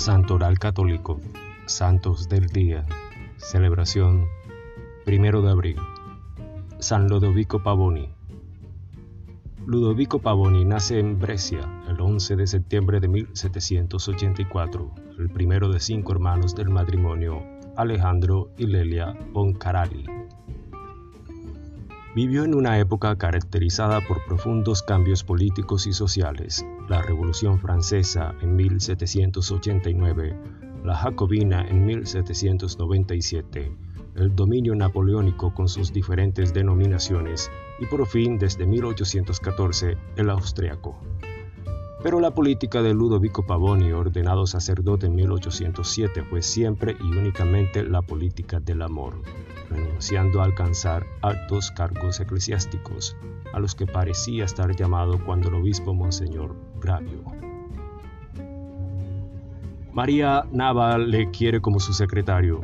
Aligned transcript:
Santoral 0.00 0.58
Católico, 0.58 1.20
Santos 1.66 2.26
del 2.30 2.46
Día, 2.46 2.86
celebración 3.36 4.24
primero 5.04 5.42
de 5.42 5.50
abril. 5.50 5.76
San 6.78 7.06
Ludovico 7.06 7.62
Pavoni. 7.62 8.08
Ludovico 9.66 10.18
Pavoni 10.18 10.64
nace 10.64 10.98
en 11.00 11.18
Brescia 11.18 11.60
el 11.86 12.00
11 12.00 12.36
de 12.36 12.46
septiembre 12.46 12.98
de 12.98 13.08
1784, 13.08 14.90
el 15.18 15.28
primero 15.28 15.68
de 15.68 15.80
cinco 15.80 16.12
hermanos 16.12 16.54
del 16.54 16.70
matrimonio 16.70 17.42
Alejandro 17.76 18.48
y 18.56 18.68
Lelia 18.68 19.14
Boncarali. 19.32 20.06
Vivió 22.14 22.44
en 22.44 22.54
una 22.54 22.78
época 22.78 23.16
caracterizada 23.16 24.00
por 24.08 24.24
profundos 24.24 24.82
cambios 24.82 25.22
políticos 25.24 25.86
y 25.86 25.92
sociales, 25.92 26.64
la 26.90 27.00
Revolución 27.02 27.60
Francesa 27.60 28.34
en 28.42 28.56
1789, 28.56 30.36
la 30.84 30.96
Jacobina 30.96 31.64
en 31.68 31.86
1797, 31.86 33.72
el 34.16 34.34
dominio 34.34 34.74
napoleónico 34.74 35.54
con 35.54 35.68
sus 35.68 35.92
diferentes 35.92 36.52
denominaciones 36.52 37.48
y 37.78 37.86
por 37.86 38.04
fin 38.08 38.38
desde 38.38 38.66
1814 38.66 39.96
el 40.16 40.30
austriaco. 40.30 41.00
Pero 42.02 42.18
la 42.18 42.30
política 42.30 42.80
de 42.80 42.94
Ludovico 42.94 43.44
Pavoni, 43.44 43.92
ordenado 43.92 44.46
sacerdote 44.46 45.04
en 45.06 45.16
1807, 45.16 46.22
fue 46.22 46.40
siempre 46.40 46.96
y 46.98 47.14
únicamente 47.14 47.84
la 47.84 48.00
política 48.00 48.58
del 48.58 48.80
amor, 48.80 49.20
renunciando 49.68 50.40
a 50.40 50.44
alcanzar 50.44 51.04
altos 51.20 51.70
cargos 51.70 52.18
eclesiásticos, 52.18 53.18
a 53.52 53.60
los 53.60 53.74
que 53.74 53.86
parecía 53.86 54.46
estar 54.46 54.74
llamado 54.74 55.22
cuando 55.26 55.48
el 55.48 55.56
obispo 55.56 55.92
Monseñor 55.92 56.56
Bravio. 56.80 57.22
María 59.92 60.46
Nava 60.52 60.96
le 60.96 61.30
quiere 61.30 61.60
como 61.60 61.80
su 61.80 61.92
secretario. 61.92 62.62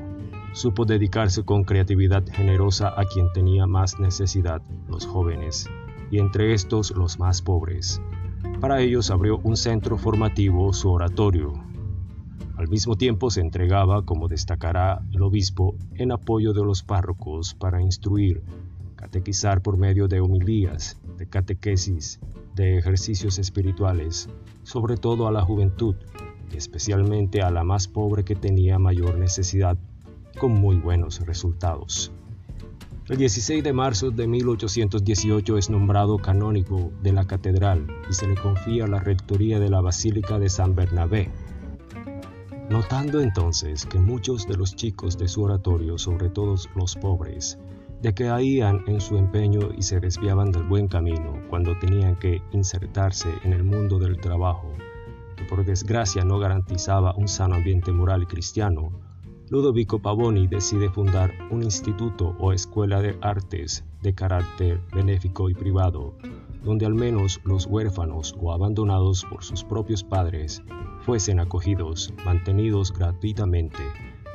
Supo 0.53 0.87
dedicarse 0.87 1.45
con 1.45 1.65
creatividad 1.65 2.25
generosa 2.33 2.95
a 2.99 3.05
quien 3.05 3.31
tenía 3.35 3.67
más 3.67 4.01
necesidad, 4.01 4.63
los 4.89 5.05
jóvenes, 5.05 5.69
y 6.11 6.21
entre 6.21 6.55
estos 6.55 6.93
los 6.93 7.19
más 7.19 7.43
pobres 7.43 8.01
para 8.61 8.81
ellos 8.81 9.11
abrió 9.11 9.39
un 9.39 9.57
centro 9.57 9.99
formativo, 9.99 10.73
su 10.73 10.91
oratorio. 10.91 11.53
Al 12.57 12.69
mismo 12.69 12.97
tiempo 12.97 13.31
se 13.31 13.41
entregaba, 13.43 14.03
como 14.03 14.29
destacará 14.29 15.03
el 15.13 15.23
obispo, 15.23 15.77
en 15.95 16.11
apoyo 16.11 16.55
de 16.55 16.65
los 16.65 16.83
párrocos 16.83 17.55
para 17.55 17.83
instruir, 17.83 18.43
catequizar 18.97 19.61
por 19.61 19.77
medio 19.77 20.09
de 20.09 20.21
homilías, 20.21 20.99
de 21.19 21.27
catequesis, 21.27 22.19
de 22.55 22.79
ejercicios 22.79 23.39
espirituales, 23.39 24.29
sobre 24.63 24.97
todo 24.97 25.29
a 25.29 25.33
la 25.33 25.43
juventud, 25.43 25.97
y 26.51 26.57
especialmente 26.57 27.43
a 27.43 27.51
la 27.51 27.63
más 27.63 27.89
pobre 27.89 28.25
que 28.25 28.37
tenía 28.37 28.79
mayor 28.79 29.19
necesidad, 29.19 29.77
con 30.39 30.53
muy 30.53 30.77
buenos 30.77 31.21
resultados. 31.27 32.11
El 33.09 33.19
16 33.19 33.63
de 33.63 33.73
marzo 33.73 34.11
de 34.11 34.27
1818 34.27 35.59
es 35.59 35.71
nombrado 35.71 36.19
canónigo 36.19 36.91
de 37.05 37.13
la 37.13 37.25
catedral 37.25 37.87
y 38.11 38.13
se 38.13 38.27
le 38.27 38.35
confía 38.35 38.89
la 38.89 38.99
rectoría 38.99 39.61
de 39.61 39.71
la 39.71 39.81
Basílica 39.81 40.41
de 40.41 40.49
San 40.49 40.75
Bernabé. 40.75 41.31
Notando 42.69 43.21
entonces 43.21 43.87
que 43.87 44.01
muchos 44.01 44.49
de 44.49 44.57
los 44.57 44.75
chicos 44.75 45.17
de 45.17 45.29
su 45.29 45.45
oratorio, 45.45 45.99
sobre 45.99 46.31
todo 46.31 46.57
los 46.75 46.97
pobres, 46.97 47.61
decaían 48.03 48.83
en 48.89 49.01
su 49.01 49.17
empeño 49.17 49.69
y 49.79 49.83
se 49.83 50.01
desviaban 50.01 50.51
del 50.51 50.65
buen 50.65 50.89
camino 50.89 51.41
cuando 51.49 51.79
tenían 51.79 52.17
que 52.17 52.43
insertarse 52.51 53.33
en 53.45 53.53
el 53.53 53.63
mundo 53.63 54.01
del 54.01 54.19
trabajo, 54.19 54.73
que 55.37 55.45
por 55.45 55.65
desgracia 55.65 56.25
no 56.25 56.41
garantizaba 56.41 57.15
un 57.15 57.29
sano 57.29 57.55
ambiente 57.55 57.93
moral 57.93 58.25
y 58.25 58.27
cristiano, 58.27 58.91
Ludovico 59.49 60.01
Pavoni 60.01 60.49
decide 60.49 60.91
fundar 60.91 61.33
un 61.53 61.63
instituto 61.63 62.35
o 62.41 62.53
escuela 62.53 63.01
de 63.01 63.17
artes 63.21 63.85
de 64.03 64.13
carácter 64.13 64.81
benéfico 64.93 65.49
y 65.49 65.55
privado, 65.55 66.15
donde 66.65 66.85
al 66.85 66.95
menos 66.95 67.41
los 67.45 67.67
huérfanos 67.67 68.35
o 68.41 68.53
abandonados 68.53 69.25
por 69.25 69.45
sus 69.45 69.63
propios 69.63 70.03
padres 70.03 70.65
fuesen 71.03 71.39
acogidos, 71.39 72.13
mantenidos 72.25 72.93
gratuitamente, 72.93 73.85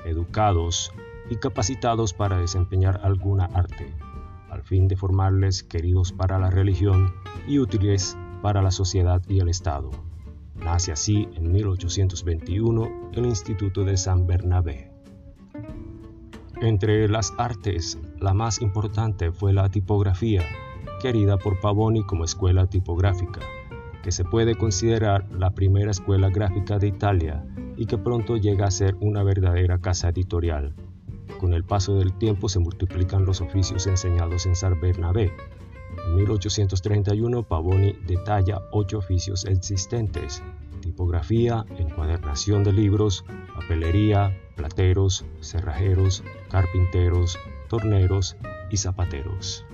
educados 0.05 0.93
y 1.29 1.35
capacitados 1.35 2.13
para 2.13 2.39
desempeñar 2.39 3.01
alguna 3.03 3.49
arte, 3.53 3.93
al 4.49 4.63
fin 4.63 4.87
de 4.87 4.95
formarles 4.95 5.61
queridos 5.61 6.13
para 6.13 6.39
la 6.39 6.49
religión 6.49 7.13
y 7.49 7.59
útiles 7.59 8.17
para 8.41 8.61
la 8.61 8.71
sociedad 8.71 9.21
y 9.27 9.41
el 9.41 9.49
Estado. 9.49 9.91
Nace 10.55 10.93
así 10.93 11.27
en 11.33 11.51
1821 11.51 13.11
el 13.11 13.25
Instituto 13.25 13.83
de 13.83 13.97
San 13.97 14.25
Bernabé. 14.25 14.90
Entre 16.61 17.09
las 17.09 17.33
artes, 17.39 17.97
la 18.19 18.35
más 18.35 18.61
importante 18.61 19.31
fue 19.31 19.51
la 19.51 19.69
tipografía, 19.69 20.43
querida 21.01 21.37
por 21.37 21.59
Pavoni 21.59 22.03
como 22.03 22.23
escuela 22.23 22.67
tipográfica, 22.67 23.39
que 24.03 24.11
se 24.11 24.23
puede 24.23 24.55
considerar 24.55 25.27
la 25.31 25.55
primera 25.55 25.89
escuela 25.89 26.29
gráfica 26.29 26.77
de 26.77 26.89
Italia 26.89 27.43
y 27.77 27.87
que 27.87 27.97
pronto 27.97 28.37
llega 28.37 28.67
a 28.67 28.71
ser 28.71 28.95
una 28.99 29.23
verdadera 29.23 29.79
casa 29.79 30.09
editorial. 30.09 30.75
Con 31.39 31.53
el 31.53 31.63
paso 31.63 31.95
del 31.95 32.13
tiempo 32.13 32.47
se 32.47 32.59
multiplican 32.59 33.25
los 33.25 33.41
oficios 33.41 33.87
enseñados 33.87 34.45
en 34.45 34.55
San 34.55 34.79
Bernabé. 34.79 35.33
En 36.05 36.15
1831 36.15 37.41
Pavoni 37.41 37.93
detalla 38.05 38.61
ocho 38.71 38.99
oficios 38.99 39.45
existentes, 39.45 40.43
tipografía, 40.79 41.65
encuadernación 41.79 42.63
de 42.63 42.73
libros, 42.73 43.25
papelería, 43.55 44.37
plateros, 44.55 45.25
cerrajeros, 45.39 46.23
carpinteros, 46.51 47.39
torneros 47.69 48.35
y 48.69 48.77
zapateros. 48.77 49.65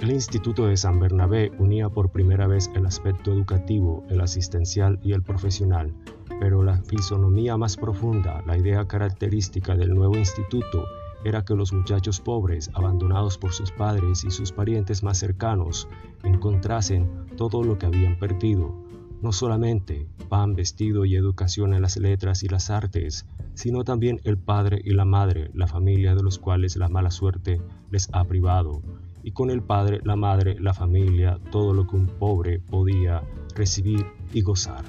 El 0.00 0.12
Instituto 0.12 0.66
de 0.66 0.76
San 0.76 1.00
Bernabé 1.00 1.50
unía 1.58 1.88
por 1.88 2.10
primera 2.10 2.46
vez 2.46 2.70
el 2.76 2.86
aspecto 2.86 3.32
educativo, 3.32 4.04
el 4.10 4.20
asistencial 4.20 5.00
y 5.02 5.12
el 5.12 5.24
profesional, 5.24 5.92
pero 6.38 6.62
la 6.62 6.80
fisonomía 6.82 7.56
más 7.56 7.76
profunda, 7.76 8.44
la 8.46 8.56
idea 8.56 8.86
característica 8.86 9.74
del 9.74 9.92
nuevo 9.92 10.16
instituto, 10.16 10.84
era 11.24 11.44
que 11.44 11.56
los 11.56 11.72
muchachos 11.72 12.20
pobres, 12.20 12.70
abandonados 12.74 13.38
por 13.38 13.52
sus 13.52 13.72
padres 13.72 14.22
y 14.22 14.30
sus 14.30 14.52
parientes 14.52 15.02
más 15.02 15.18
cercanos, 15.18 15.88
encontrasen 16.22 17.26
todo 17.36 17.64
lo 17.64 17.76
que 17.76 17.86
habían 17.86 18.20
perdido, 18.20 18.72
no 19.20 19.32
solamente 19.32 20.06
pan, 20.28 20.54
vestido 20.54 21.04
y 21.04 21.16
educación 21.16 21.74
en 21.74 21.82
las 21.82 21.96
letras 21.96 22.44
y 22.44 22.48
las 22.48 22.70
artes, 22.70 23.26
sino 23.58 23.82
también 23.82 24.20
el 24.22 24.38
padre 24.38 24.80
y 24.84 24.94
la 24.94 25.04
madre, 25.04 25.50
la 25.52 25.66
familia 25.66 26.14
de 26.14 26.22
los 26.22 26.38
cuales 26.38 26.76
la 26.76 26.88
mala 26.88 27.10
suerte 27.10 27.60
les 27.90 28.08
ha 28.12 28.22
privado, 28.22 28.82
y 29.24 29.32
con 29.32 29.50
el 29.50 29.62
padre, 29.62 29.98
la 30.04 30.14
madre, 30.14 30.60
la 30.60 30.72
familia, 30.72 31.40
todo 31.50 31.74
lo 31.74 31.84
que 31.88 31.96
un 31.96 32.06
pobre 32.06 32.60
podía 32.60 33.20
recibir 33.56 34.06
y 34.32 34.42
gozar. 34.42 34.84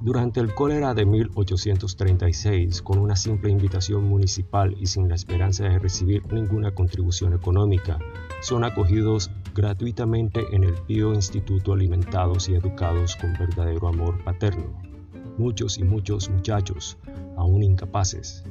Durante 0.00 0.38
el 0.38 0.54
cólera 0.54 0.94
de 0.94 1.04
1836, 1.06 2.82
con 2.82 3.00
una 3.00 3.16
simple 3.16 3.50
invitación 3.50 4.04
municipal 4.04 4.76
y 4.78 4.86
sin 4.86 5.08
la 5.08 5.16
esperanza 5.16 5.64
de 5.64 5.80
recibir 5.80 6.22
ninguna 6.32 6.72
contribución 6.72 7.34
económica, 7.34 7.98
son 8.42 8.62
acogidos 8.62 9.32
gratuitamente 9.56 10.46
en 10.52 10.62
el 10.62 10.74
Pío 10.86 11.14
Instituto 11.14 11.72
alimentados 11.72 12.48
y 12.48 12.54
educados 12.54 13.16
con 13.16 13.32
verdadero 13.32 13.88
amor 13.88 14.22
paterno. 14.22 14.89
Muchos 15.38 15.78
y 15.78 15.84
muchos 15.84 16.28
muchachos, 16.28 16.98
aún 17.36 17.62
incapaces. 17.62 18.44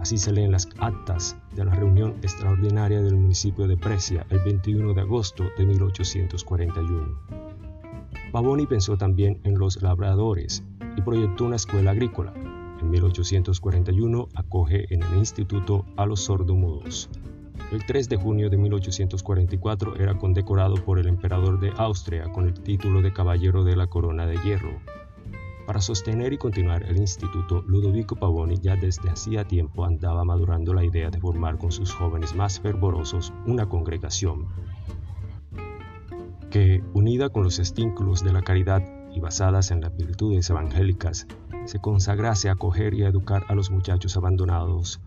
Así 0.00 0.16
se 0.16 0.32
leen 0.32 0.52
las 0.52 0.68
actas 0.78 1.36
de 1.54 1.64
la 1.64 1.74
reunión 1.74 2.16
extraordinaria 2.22 3.02
del 3.02 3.16
municipio 3.16 3.68
de 3.68 3.76
Precia 3.76 4.26
el 4.30 4.38
21 4.40 4.94
de 4.94 5.00
agosto 5.02 5.44
de 5.58 5.66
1841. 5.66 7.18
Pavoni 8.32 8.66
pensó 8.66 8.96
también 8.96 9.40
en 9.44 9.58
los 9.58 9.82
labradores 9.82 10.62
y 10.96 11.02
proyectó 11.02 11.44
una 11.44 11.56
escuela 11.56 11.90
agrícola. 11.90 12.32
En 12.80 12.88
1841 12.88 14.28
acoge 14.34 14.92
en 14.94 15.02
el 15.02 15.18
instituto 15.18 15.84
a 15.96 16.06
los 16.06 16.20
sordomudos. 16.20 17.10
El 17.72 17.84
3 17.84 18.08
de 18.08 18.16
junio 18.16 18.48
de 18.48 18.56
1844 18.56 19.96
era 19.96 20.16
condecorado 20.16 20.76
por 20.76 20.98
el 20.98 21.08
emperador 21.08 21.60
de 21.60 21.72
Austria 21.76 22.24
con 22.32 22.46
el 22.46 22.54
título 22.54 23.02
de 23.02 23.12
Caballero 23.12 23.64
de 23.64 23.76
la 23.76 23.86
Corona 23.86 24.26
de 24.26 24.38
Hierro. 24.38 24.80
Para 25.70 25.80
sostener 25.80 26.32
y 26.32 26.36
continuar 26.36 26.82
el 26.82 26.96
instituto, 26.96 27.62
Ludovico 27.62 28.16
Pavoni 28.16 28.56
ya 28.60 28.74
desde 28.74 29.08
hacía 29.08 29.44
tiempo 29.44 29.84
andaba 29.84 30.24
madurando 30.24 30.74
la 30.74 30.84
idea 30.84 31.10
de 31.10 31.20
formar 31.20 31.58
con 31.58 31.70
sus 31.70 31.94
jóvenes 31.94 32.34
más 32.34 32.58
fervorosos 32.58 33.32
una 33.46 33.68
congregación 33.68 34.48
que, 36.50 36.82
unida 36.92 37.28
con 37.28 37.44
los 37.44 37.60
estímulos 37.60 38.24
de 38.24 38.32
la 38.32 38.42
caridad 38.42 38.82
y 39.14 39.20
basadas 39.20 39.70
en 39.70 39.82
las 39.82 39.96
virtudes 39.96 40.50
evangélicas, 40.50 41.28
se 41.66 41.78
consagrase 41.78 42.48
a 42.48 42.54
acoger 42.54 42.92
y 42.94 43.04
a 43.04 43.08
educar 43.08 43.44
a 43.46 43.54
los 43.54 43.70
muchachos 43.70 44.16
abandonados 44.16 45.00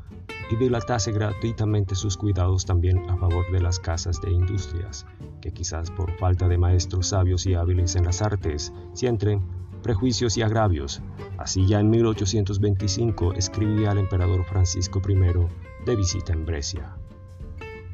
y 0.50 0.56
dilatase 0.56 1.12
gratuitamente 1.12 1.94
sus 1.94 2.16
cuidados 2.16 2.66
también 2.66 3.09
a 3.09 3.18
favor 3.18 3.51
de 3.51 3.59
las 3.59 3.81
casas 3.81 4.21
de 4.21 4.31
industrias, 4.31 5.06
que 5.42 5.51
quizás 5.51 5.92
por 5.92 6.18
falta 6.19 6.48
de 6.48 6.57
maestros 6.57 7.07
sabios 7.07 7.45
y 7.48 7.54
hábiles 7.54 7.98
en 7.98 8.06
las 8.06 8.21
artes, 8.21 8.71
sienten 8.94 9.42
prejuicios 9.83 10.38
y 10.38 10.41
agravios. 10.41 11.03
Así 11.38 11.68
ya 11.68 11.80
en 11.80 11.91
1825 11.91 13.33
escribía 13.33 13.91
al 13.91 14.00
emperador 14.00 14.44
Francisco 14.45 15.01
I 15.07 15.85
de 15.85 15.95
visita 15.95 16.33
en 16.33 16.45
Brescia. 16.45 16.95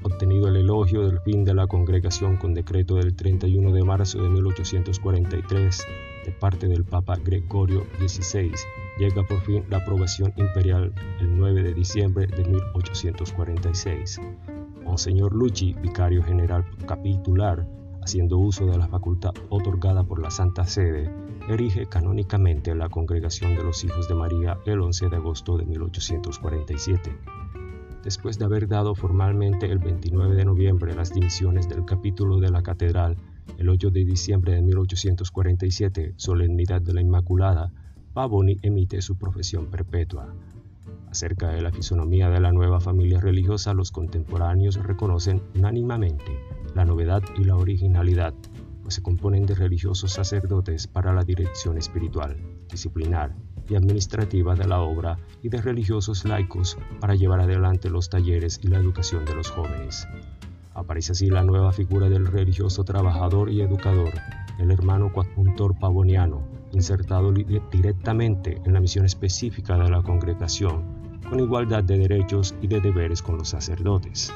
Obtenido 0.03 0.47
el 0.47 0.55
elogio 0.55 1.05
del 1.05 1.19
fin 1.19 1.43
de 1.43 1.53
la 1.53 1.67
congregación 1.67 2.37
con 2.37 2.53
decreto 2.53 2.95
del 2.95 3.15
31 3.15 3.73
de 3.73 3.83
marzo 3.83 4.21
de 4.21 4.29
1843 4.29 5.87
de 6.25 6.31
parte 6.31 6.67
del 6.69 6.85
Papa 6.85 7.17
Gregorio 7.17 7.85
XVI, 7.97 8.53
llega 8.97 9.23
por 9.23 9.41
fin 9.41 9.65
la 9.69 9.77
aprobación 9.77 10.31
imperial 10.37 10.93
el 11.19 11.37
9 11.37 11.63
de 11.63 11.73
diciembre 11.73 12.27
de 12.27 12.45
1846. 12.45 14.21
Monseñor 14.85 15.35
Lucci, 15.35 15.73
vicario 15.73 16.23
general 16.23 16.65
capitular, 16.87 17.67
haciendo 18.01 18.37
uso 18.37 18.65
de 18.65 18.77
la 18.77 18.87
facultad 18.87 19.33
otorgada 19.49 20.03
por 20.03 20.21
la 20.21 20.31
Santa 20.31 20.65
Sede, 20.65 21.11
erige 21.49 21.87
canónicamente 21.87 22.75
la 22.75 22.89
Congregación 22.89 23.55
de 23.55 23.63
los 23.63 23.83
Hijos 23.83 24.07
de 24.07 24.13
María 24.13 24.59
el 24.65 24.81
11 24.81 25.09
de 25.09 25.15
agosto 25.15 25.57
de 25.57 25.65
1847. 25.65 27.11
Después 28.03 28.37
de 28.37 28.45
haber 28.45 28.67
dado 28.67 28.93
formalmente 28.93 29.65
el 29.65 29.79
29 29.79 30.35
de 30.35 30.45
noviembre 30.45 30.95
las 30.95 31.11
dimisiones 31.11 31.67
del 31.67 31.85
capítulo 31.85 32.39
de 32.39 32.51
la 32.51 32.61
catedral, 32.61 33.17
el 33.57 33.67
8 33.67 33.89
de 33.89 34.05
diciembre 34.05 34.53
de 34.53 34.61
1847, 34.61 36.13
solemnidad 36.17 36.81
de 36.81 36.93
la 36.93 37.01
Inmaculada, 37.01 37.71
Pavoni 38.13 38.57
emite 38.61 39.01
su 39.01 39.17
profesión 39.17 39.65
perpetua. 39.65 40.33
Acerca 41.09 41.49
de 41.49 41.61
la 41.61 41.71
fisonomía 41.71 42.29
de 42.29 42.39
la 42.39 42.51
nueva 42.51 42.79
familia 42.79 43.19
religiosa, 43.19 43.73
los 43.73 43.91
contemporáneos 43.91 44.75
reconocen 44.75 45.41
unánimamente 45.55 46.39
la 46.75 46.85
novedad 46.85 47.23
y 47.37 47.43
la 47.43 47.55
originalidad 47.55 48.35
se 48.89 49.01
componen 49.01 49.45
de 49.45 49.55
religiosos 49.55 50.13
sacerdotes 50.13 50.87
para 50.87 51.13
la 51.13 51.23
dirección 51.23 51.77
espiritual, 51.77 52.37
disciplinar 52.69 53.35
y 53.69 53.75
administrativa 53.75 54.55
de 54.55 54.67
la 54.67 54.81
obra 54.81 55.17
y 55.43 55.49
de 55.49 55.61
religiosos 55.61 56.25
laicos 56.25 56.77
para 56.99 57.15
llevar 57.15 57.41
adelante 57.41 57.89
los 57.89 58.09
talleres 58.09 58.59
y 58.63 58.67
la 58.67 58.79
educación 58.79 59.25
de 59.25 59.35
los 59.35 59.49
jóvenes. 59.49 60.07
Aparece 60.73 61.11
así 61.11 61.29
la 61.29 61.43
nueva 61.43 61.71
figura 61.71 62.09
del 62.09 62.27
religioso 62.27 62.83
trabajador 62.83 63.49
y 63.49 63.61
educador, 63.61 64.13
el 64.59 64.71
hermano 64.71 65.11
coadjuntor 65.11 65.77
pavoniano, 65.77 66.41
insertado 66.71 67.31
directamente 67.31 68.61
en 68.65 68.73
la 68.73 68.79
misión 68.79 69.05
específica 69.05 69.77
de 69.77 69.89
la 69.89 70.01
congregación, 70.01 71.19
con 71.29 71.39
igualdad 71.39 71.83
de 71.83 71.97
derechos 71.97 72.55
y 72.61 72.67
de 72.67 72.79
deberes 72.79 73.21
con 73.21 73.37
los 73.37 73.49
sacerdotes. 73.49 74.31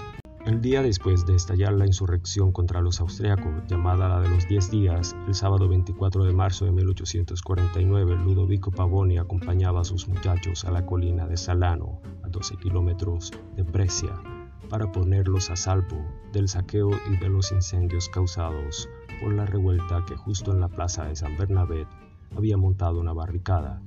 El 0.45 0.59
día 0.59 0.81
después 0.81 1.25
de 1.25 1.35
estallar 1.35 1.71
la 1.71 1.85
insurrección 1.85 2.51
contra 2.51 2.81
los 2.81 2.99
austriacos, 2.99 3.65
llamada 3.69 4.09
la 4.09 4.19
de 4.19 4.27
los 4.27 4.45
Diez 4.45 4.69
Días, 4.69 5.15
el 5.25 5.35
sábado 5.35 5.69
24 5.69 6.25
de 6.25 6.33
marzo 6.33 6.65
de 6.65 6.73
1849, 6.73 8.17
Ludovico 8.17 8.69
Pavoni 8.69 9.17
acompañaba 9.17 9.79
a 9.79 9.85
sus 9.85 10.05
muchachos 10.09 10.65
a 10.65 10.71
la 10.71 10.85
colina 10.85 11.27
de 11.27 11.37
Salano, 11.37 12.01
a 12.25 12.27
12 12.27 12.57
kilómetros 12.57 13.31
de 13.55 13.63
Brescia, 13.63 14.21
para 14.69 14.91
ponerlos 14.91 15.49
a 15.49 15.55
salvo 15.55 16.05
del 16.33 16.49
saqueo 16.49 16.89
y 17.09 17.15
de 17.15 17.29
los 17.29 17.53
incendios 17.53 18.09
causados 18.09 18.89
por 19.21 19.31
la 19.31 19.45
revuelta 19.45 20.03
que 20.05 20.17
justo 20.17 20.51
en 20.51 20.59
la 20.59 20.67
plaza 20.67 21.05
de 21.05 21.15
San 21.15 21.37
Bernabé 21.37 21.87
había 22.35 22.57
montado 22.57 22.99
una 22.99 23.13
barricada. 23.13 23.81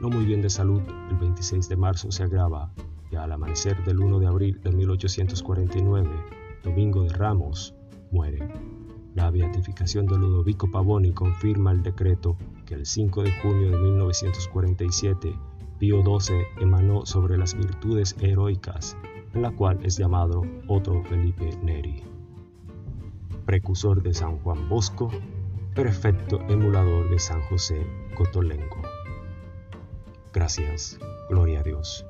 No 0.00 0.08
muy 0.08 0.24
bien 0.24 0.40
de 0.40 0.48
salud, 0.48 0.80
el 1.10 1.18
26 1.18 1.68
de 1.68 1.76
marzo 1.76 2.10
se 2.10 2.22
agrava 2.22 2.72
al 3.16 3.32
amanecer 3.32 3.84
del 3.84 4.00
1 4.00 4.20
de 4.20 4.26
abril 4.26 4.60
de 4.62 4.70
1849, 4.72 6.08
Domingo 6.62 7.02
de 7.02 7.10
Ramos, 7.10 7.74
muere. 8.10 8.48
La 9.14 9.30
beatificación 9.30 10.06
de 10.06 10.18
Ludovico 10.18 10.70
Pavoni 10.70 11.12
confirma 11.12 11.72
el 11.72 11.82
decreto 11.82 12.36
que 12.66 12.74
el 12.74 12.86
5 12.86 13.22
de 13.22 13.32
junio 13.40 13.70
de 13.70 13.78
1947 13.78 15.34
Pío 15.78 16.02
XII 16.02 16.36
emanó 16.60 17.04
sobre 17.04 17.36
las 17.36 17.54
virtudes 17.54 18.16
heroicas, 18.20 18.96
en 19.34 19.42
la 19.42 19.50
cual 19.50 19.78
es 19.82 19.96
llamado 19.96 20.42
otro 20.68 21.02
Felipe 21.04 21.50
Neri. 21.62 22.02
Precursor 23.44 24.02
de 24.02 24.14
San 24.14 24.38
Juan 24.38 24.68
Bosco, 24.68 25.10
perfecto 25.74 26.40
emulador 26.48 27.10
de 27.10 27.18
San 27.18 27.42
José 27.42 27.86
Cotolengo. 28.16 28.82
Gracias, 30.32 30.98
gloria 31.28 31.60
a 31.60 31.62
Dios. 31.62 32.04